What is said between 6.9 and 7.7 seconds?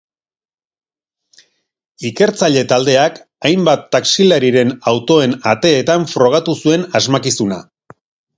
asmakizuna.